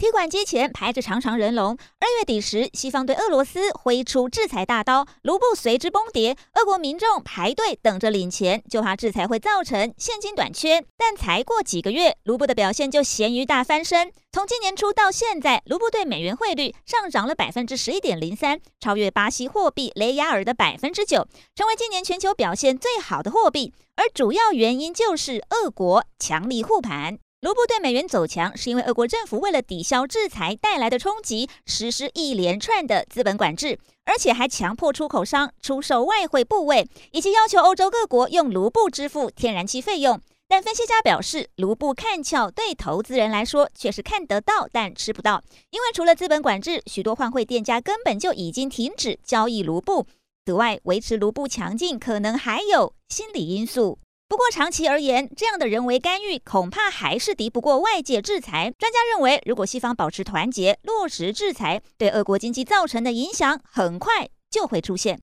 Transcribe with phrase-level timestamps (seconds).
[0.00, 1.76] 提款机前排着长长人龙。
[1.98, 6.34] 二月底时，西方对俄罗斯挥出制裁大刀，卢布随之崩跌。
[6.54, 10.82] 俄国民众排队等着领钱，就怕制裁会造成现金短缺。
[10.96, 14.10] 但才过几个月，卢布的表现就咸鱼大翻身。
[14.32, 23.74] 从今年初到现在，卢布对美元汇率上涨了百分之十一点零三，超越巴西货币雷亚尔的百分之九，成为今年全球表现最好的货币。
[23.96, 27.18] 而主要原因就是俄国强力护盘。
[27.40, 40.20] 卢布对美元走强，是因为俄国政府为了抵消制裁带来的冲击，实施一连串的资本管制，而且还强迫出口商出售外汇部位，以及要求欧洲各国用卢布支付天然气费用。
[40.48, 50.06] 但分析家表示，卢布看俏对投资人来说却是看得到但吃不到，因为除了资本管制，许多换汇店家根本就已经停止交易卢布。
[50.44, 53.98] 此外，维持卢布强劲可能还有心理因素。
[54.30, 58.72] 不过长期而言，这样的人为干预恐怕还是敌不过外界制裁。
[58.78, 65.18] 专家认为，如果西方保持团结，落实制裁，对俄国经济造成的影响很快就会出现。